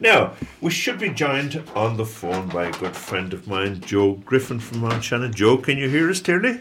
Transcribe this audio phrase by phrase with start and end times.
[0.00, 0.32] Now,
[0.62, 4.58] we should be joined on the phone by a good friend of mine, Joe Griffin
[4.58, 5.32] from Mount Shannon.
[5.32, 6.60] Joe, can you hear us clearly?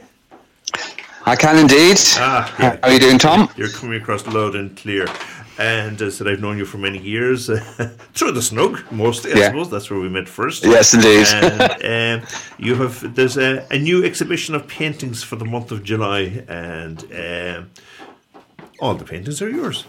[1.25, 1.97] I can indeed.
[2.17, 3.49] Ah, How are you doing, Tom?
[3.55, 5.07] You're coming across loud and clear.
[5.57, 7.47] And as I said, I've known you for many years
[8.13, 9.33] through the snug, mostly.
[9.33, 9.45] I Yeah.
[9.47, 10.63] suppose that's where we met first.
[10.65, 11.27] Yes, indeed.
[11.83, 12.27] and um,
[12.57, 17.03] you have there's a, a new exhibition of paintings for the month of July, and
[17.13, 17.69] um,
[18.79, 19.85] all the paintings are yours.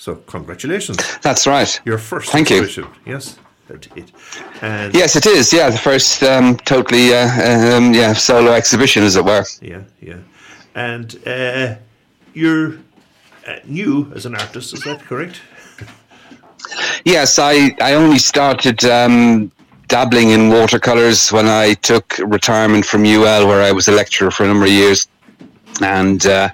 [0.00, 1.78] So congratulations, That's right.
[1.84, 2.66] your first Thank you.
[3.04, 3.38] Yes.
[4.62, 5.52] And Yes, it is.
[5.52, 9.44] Yeah, the first um, totally uh, um, yeah solo exhibition, as it were.
[9.60, 10.16] Yeah, yeah.
[10.74, 11.74] And uh,
[12.32, 12.78] you're
[13.46, 15.42] uh, new as an artist, is that correct?
[17.04, 19.52] Yes, I, I only started um,
[19.88, 24.44] dabbling in watercolors when I took retirement from UL, where I was a lecturer for
[24.44, 25.08] a number of years,
[25.82, 26.48] and uh,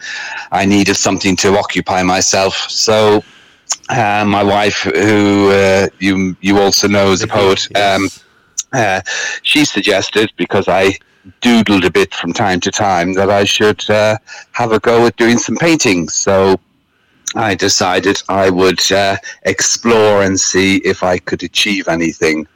[0.51, 2.55] I needed something to occupy myself.
[2.69, 3.23] So
[3.89, 8.09] uh, my wife, who uh, you you also know is a poet, um,
[8.73, 9.01] uh,
[9.43, 10.99] she suggested because I
[11.41, 14.19] doodled a bit from time to time that I should uh,
[14.53, 16.09] have a go at doing some painting.
[16.09, 16.59] So
[17.35, 22.47] I decided I would uh, explore and see if I could achieve anything.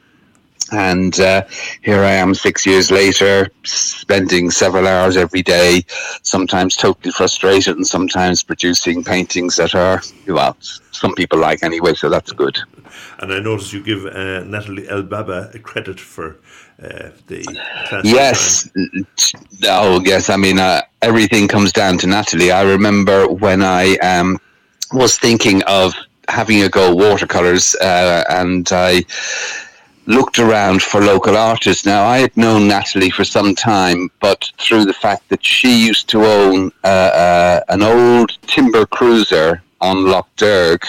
[0.71, 1.43] And uh,
[1.81, 5.83] here I am six years later, spending several hours every day,
[6.21, 10.55] sometimes totally frustrated and sometimes producing paintings that are, well,
[10.91, 12.57] some people like anyway, so that's good.
[13.19, 16.37] And I notice you give uh, Natalie Elbaba a credit for
[16.81, 17.45] uh, the
[18.03, 18.69] Yes.
[19.65, 20.29] Oh, yes.
[20.29, 22.51] I mean, uh, everything comes down to Natalie.
[22.51, 24.39] I remember when I um,
[24.93, 25.93] was thinking of
[26.27, 29.03] having a go at watercolors, uh, and I
[30.05, 31.85] looked around for local artists.
[31.85, 36.09] Now, I had known Natalie for some time, but through the fact that she used
[36.09, 40.83] to own uh, uh, an old timber cruiser on Lough Derg,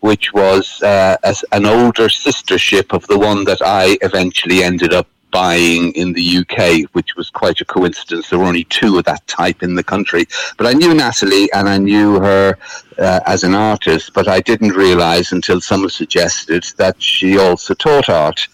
[0.00, 1.16] which was uh,
[1.52, 6.38] an older sister ship of the one that I eventually ended up buying in the
[6.38, 8.28] UK, which was quite a coincidence.
[8.28, 10.26] There were only two of that type in the country.
[10.56, 12.56] But I knew Natalie and I knew her
[12.98, 18.08] uh, as an artist, but I didn't realize until someone suggested that she also taught
[18.08, 18.48] art.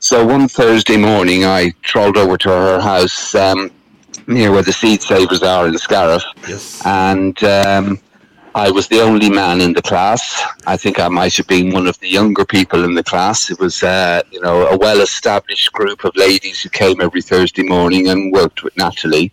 [0.00, 3.70] So one Thursday morning, I trolled over to her house um,
[4.26, 6.82] near where the seed savers are in Scariff Yes.
[6.86, 7.98] and um,
[8.54, 10.42] I was the only man in the class.
[10.66, 13.50] I think I might have been one of the younger people in the class.
[13.50, 18.08] It was, uh, you know, a well-established group of ladies who came every Thursday morning
[18.08, 19.32] and worked with Natalie.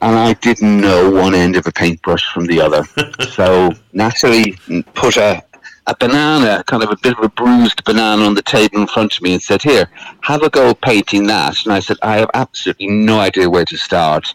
[0.00, 2.84] And I didn't know one end of a paintbrush from the other.
[3.30, 4.56] so Natalie
[4.94, 5.42] put a,
[5.86, 9.16] a banana, kind of a bit of a bruised banana on the table in front
[9.16, 9.88] of me and said, Here,
[10.22, 11.64] have a go painting that.
[11.64, 14.34] And I said, I have absolutely no idea where to start.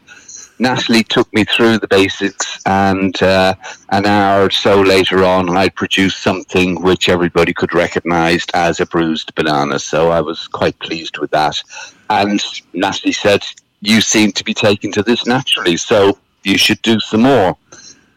[0.59, 3.53] Natalie took me through the basics, and uh,
[3.90, 8.85] an hour or so later on, I produced something which everybody could recognise as a
[8.85, 9.78] bruised banana.
[9.78, 11.62] So I was quite pleased with that.
[12.09, 13.44] And Natalie said,
[13.81, 17.56] You seem to be taking to this naturally, so you should do some more.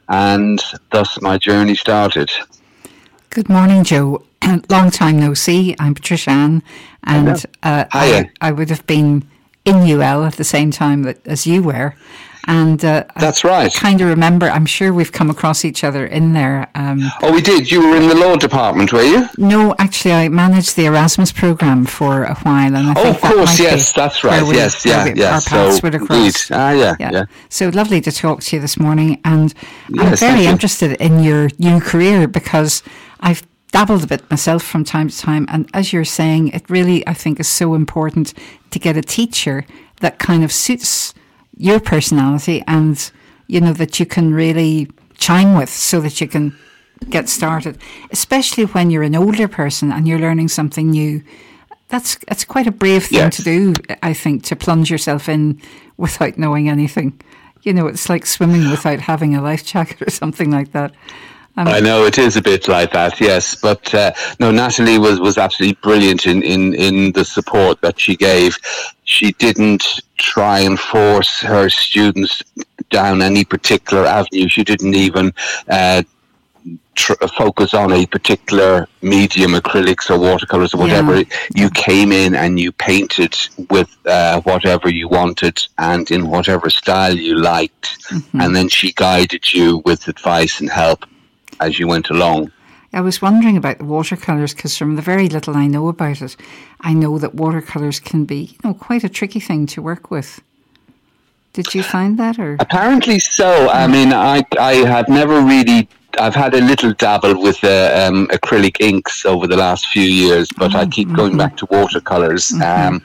[0.09, 2.31] And thus my journey started.
[3.29, 4.25] Good morning, Joe.
[4.71, 5.77] Long time no see.
[5.79, 6.63] I'm Patricia Ann,
[7.05, 9.29] and uh, I, I would have been
[9.65, 11.95] in UL at the same time that, as you were.
[12.51, 13.75] And uh, That's right.
[13.75, 16.69] I kind of remember, I'm sure we've come across each other in there.
[16.75, 17.71] Um, Oh, we did.
[17.71, 19.29] You were in the law department, were you?
[19.39, 22.75] no, actually, I managed the Erasmus program for a while.
[22.75, 24.43] And I Oh, of course, yes, that's right.
[24.43, 25.35] we- yes, yeah, we- yeah.
[25.37, 26.51] Our paths so, would have crossed.
[26.51, 27.25] Ah, yeah, yeah.
[27.51, 29.21] So lovely to talk to you this morning.
[29.25, 29.55] And
[29.97, 32.83] I'm very interested in your new career because
[33.21, 35.47] I've dabbled a bit myself from time to time.
[35.49, 38.35] And as you're saying, it really, I think, is so important
[38.73, 39.65] to get a teacher
[40.01, 41.15] that kind of suits
[41.61, 43.11] your personality and,
[43.47, 44.89] you know, that you can really
[45.19, 46.57] chime with so that you can
[47.11, 47.77] get started,
[48.11, 51.23] especially when you're an older person and you're learning something new.
[51.89, 53.37] That's it's quite a brave thing Yes.
[53.37, 55.61] to do, I think, to plunge yourself in
[55.99, 57.21] without knowing anything.
[57.63, 60.93] You know, it's like swimming without having a life jacket or something like that.
[61.57, 63.55] I know it is a bit like that, yes.
[63.55, 68.17] But uh, no, Natalie was, was absolutely brilliant in, in, in the support that she
[68.17, 68.57] gave.
[69.05, 72.43] She didn't try and force her students
[72.91, 74.49] down any particular avenue.
[74.49, 75.33] She didn't even
[75.69, 76.03] uh,
[76.95, 81.17] tr- focus on a particular medium, acrylics or watercolors or whatever.
[81.17, 81.25] Yeah.
[81.55, 83.37] You came in and you painted
[83.71, 87.99] with uh, whatever you wanted and in whatever style you liked.
[88.35, 91.07] And then she guided you with advice and help
[91.61, 92.53] as you went along.
[92.93, 96.37] I was wondering about the watercolours because from the very little I know about it,
[96.81, 100.41] I know that watercolours can be, you know, quite a tricky thing to work with.
[101.53, 102.57] Did you find that or?
[102.59, 103.69] Apparently so.
[103.69, 108.27] I mean, I I had never really I've had a little dabble with uh, um,
[108.29, 112.53] acrylic inks over the last few years, but I keep going back to watercolors.
[112.53, 113.03] Um,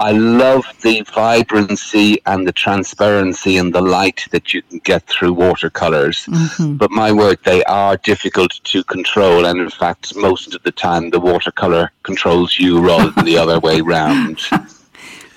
[0.00, 5.34] I love the vibrancy and the transparency and the light that you can get through
[5.34, 6.28] watercolors.
[6.58, 11.10] But my word, they are difficult to control, and in fact, most of the time,
[11.10, 14.40] the watercolor controls you rather than the other way round.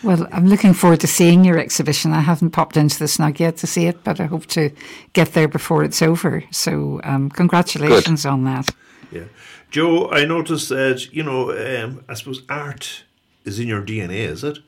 [0.02, 2.14] Well, I'm looking forward to seeing your exhibition.
[2.14, 4.72] I haven't popped into the snug yet to see it, but I hope to
[5.14, 6.44] get there before it's over.
[6.52, 8.70] So, um, congratulations on that.
[9.12, 9.26] Yeah.
[9.72, 13.04] Joe, I noticed that, you know, um, I suppose art
[13.44, 14.60] is in your DNA, is it?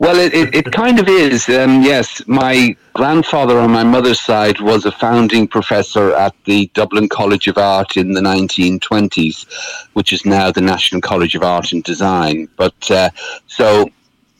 [0.00, 1.46] Well, it, it, it kind of is.
[1.50, 7.06] Um, yes, my grandfather on my mother's side was a founding professor at the Dublin
[7.06, 9.44] College of Art in the 1920s,
[9.92, 12.48] which is now the National College of Art and Design.
[12.56, 13.10] But uh,
[13.46, 13.90] so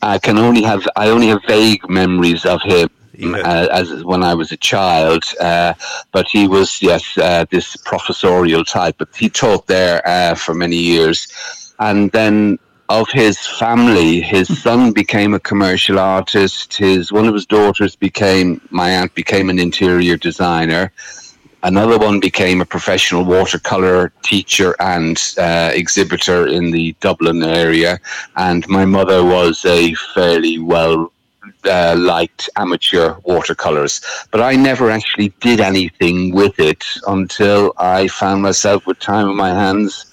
[0.00, 2.88] I can only have I only have vague memories of him.
[3.12, 3.36] Yeah.
[3.36, 5.74] Uh, as when I was a child, uh,
[6.10, 8.94] but he was yes uh, this professorial type.
[8.96, 12.58] But he taught there uh, for many years, and then
[12.90, 16.76] of his family, his son became a commercial artist.
[16.76, 20.92] His one of his daughters became my aunt became an interior designer.
[21.62, 28.00] Another one became a professional watercolor teacher and uh, exhibitor in the Dublin area,
[28.34, 31.12] and my mother was a fairly well
[31.66, 34.00] uh, liked amateur watercolors,
[34.32, 39.36] but I never actually did anything with it until I found myself with time on
[39.36, 40.09] my hands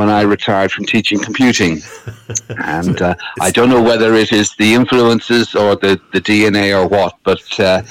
[0.00, 1.82] when I retired from teaching computing.
[2.64, 6.88] and uh, I don't know whether it is the influences or the, the DNA or
[6.88, 7.82] what, but uh,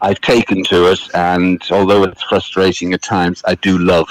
[0.00, 1.00] I've taken to it.
[1.12, 4.08] And although it's frustrating at times, I do love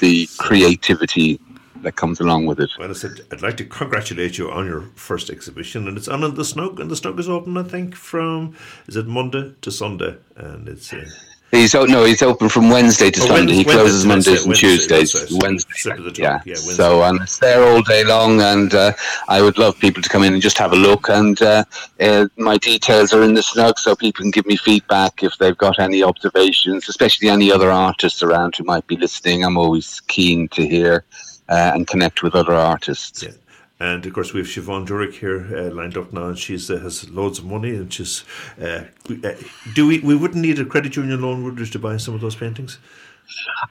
[0.00, 1.38] the creativity
[1.82, 2.70] that comes along with it.
[2.78, 6.24] Well, I said I'd like to congratulate you on your first exhibition, and it's on
[6.24, 8.56] in the Snug, and the Snug is open, I think, from
[8.86, 11.04] is it Monday to Sunday, and it's uh,
[11.52, 13.54] He's oh, no, he's open from Wednesday to Oh, Sunday.
[13.54, 15.12] He closes Wednesday, Mondays and Wednesday, Tuesdays.
[15.12, 15.42] that's right.
[15.42, 16.22] Wednesday, Slip of the tongue.
[16.24, 16.40] yeah.
[16.44, 16.72] Yeah, Wednesday.
[16.74, 18.92] so and it's there all day long, and uh,
[19.28, 21.08] I would love people to come in and just have a look.
[21.08, 21.64] And uh,
[22.00, 25.56] uh, my details are in the snug, so people can give me feedback if they've
[25.56, 29.44] got any observations, especially any other artists around who might be listening.
[29.44, 31.04] I'm always keen to hear
[31.48, 33.22] uh, and connect with other artists.
[33.22, 33.30] Yeah.
[33.78, 36.78] And of course, we have Siobhan Durick here uh, lined up now, and she uh,
[36.78, 37.70] has loads of money.
[37.70, 38.24] And she's
[38.60, 38.84] uh,
[39.22, 39.32] uh,
[39.74, 39.98] do we?
[40.00, 42.78] We wouldn't need a credit union loan, would we, to buy some of those paintings?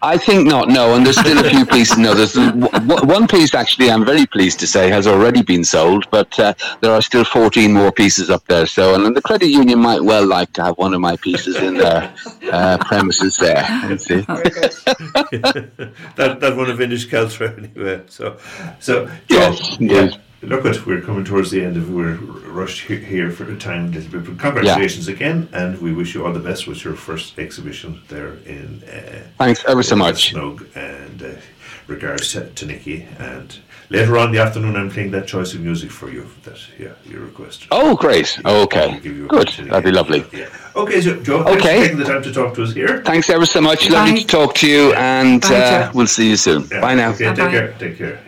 [0.01, 0.69] I think not.
[0.69, 1.97] No, and there's still a few pieces.
[1.97, 3.89] No, there's w- w- one piece actually.
[3.91, 7.71] I'm very pleased to say has already been sold, but uh, there are still 14
[7.73, 8.65] more pieces up there.
[8.65, 11.75] So, and the credit union might well like to have one of my pieces in
[11.75, 12.13] their
[12.51, 13.65] uh, premises there.
[13.87, 14.21] Let's see.
[16.15, 18.01] that that one of Inis Cealtra anyway.
[18.07, 18.37] So,
[18.79, 20.11] so Yes, yeah.
[20.45, 20.55] Indeed.
[20.65, 23.89] Look at we're coming towards the end of we're rushed here for the time a
[23.89, 24.25] little bit.
[24.25, 28.33] But congratulations again, and we wish you all the best with your first exhibition there
[28.45, 28.81] in.
[28.83, 30.31] Uh, Thanks ever so much.
[30.31, 31.29] Snug, and uh,
[31.87, 33.05] regards to, to Nikki.
[33.19, 33.57] And
[33.89, 36.93] later on in the afternoon, I'm playing that choice of music for you that yeah
[37.05, 37.67] you requested.
[37.71, 38.39] Oh, great.
[38.45, 39.47] Okay, I'll give you a good.
[39.49, 40.25] That'd be lovely.
[40.31, 40.47] Yeah.
[40.75, 41.81] Okay, so Joe, thanks for Okay.
[41.81, 43.01] taking the time to talk to us here.
[43.03, 43.89] Thanks ever so much.
[43.89, 46.67] Lovely to talk to you, and Bye, uh, we'll see you soon.
[46.71, 46.81] Yeah.
[46.81, 47.11] Bye now.
[47.11, 47.75] Okay, take care.
[47.79, 48.19] Take care.